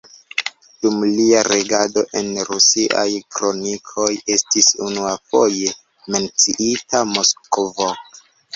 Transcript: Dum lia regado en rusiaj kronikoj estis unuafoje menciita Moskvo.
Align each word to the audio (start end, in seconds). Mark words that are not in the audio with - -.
Dum 0.85 0.95
lia 1.17 1.43
regado 1.47 2.03
en 2.21 2.31
rusiaj 2.47 3.05
kronikoj 3.37 4.09
estis 4.39 4.73
unuafoje 4.89 5.71
menciita 6.17 7.07
Moskvo. 7.15 7.93